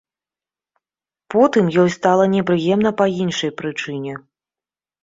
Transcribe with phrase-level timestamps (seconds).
[1.33, 4.13] Потым ёй стала непрыемна па іншай прычыне.